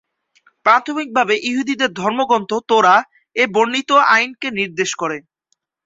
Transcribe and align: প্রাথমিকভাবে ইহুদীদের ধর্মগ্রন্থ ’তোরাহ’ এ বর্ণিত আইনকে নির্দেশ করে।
প্রাথমিকভাবে 0.65 1.35
ইহুদীদের 1.49 1.91
ধর্মগ্রন্থ 1.93 2.51
’তোরাহ’ 2.61 3.01
এ 3.35 3.43
বর্ণিত 3.47 3.89
আইনকে 4.13 4.47
নির্দেশ 4.59 4.91
করে। 5.01 5.17